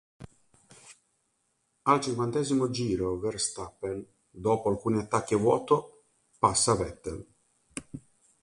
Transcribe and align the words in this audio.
Al 1.83 2.01
cinquantesimo 2.01 2.71
giro 2.71 3.19
Verstappen, 3.19 4.03
dopo 4.31 4.69
alcuni 4.71 4.97
attacchi 4.97 5.35
a 5.35 5.37
vuoto, 5.37 6.05
passa 6.39 6.73
Vettel. 6.73 7.23